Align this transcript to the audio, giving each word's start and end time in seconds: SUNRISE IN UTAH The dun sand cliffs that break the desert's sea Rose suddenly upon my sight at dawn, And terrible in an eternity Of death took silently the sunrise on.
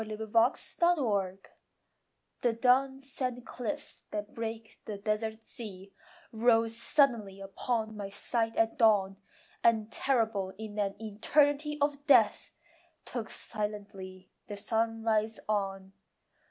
SUNRISE 0.03 0.19
IN 0.19 0.97
UTAH 0.97 1.37
The 2.41 2.53
dun 2.53 2.99
sand 2.99 3.45
cliffs 3.45 4.05
that 4.09 4.33
break 4.33 4.81
the 4.85 4.97
desert's 4.97 5.47
sea 5.47 5.93
Rose 6.31 6.75
suddenly 6.75 7.39
upon 7.39 7.95
my 7.95 8.09
sight 8.09 8.55
at 8.55 8.79
dawn, 8.79 9.17
And 9.63 9.91
terrible 9.91 10.53
in 10.57 10.79
an 10.79 10.95
eternity 10.99 11.77
Of 11.79 12.07
death 12.07 12.51
took 13.05 13.29
silently 13.29 14.31
the 14.47 14.57
sunrise 14.57 15.39
on. 15.47 15.93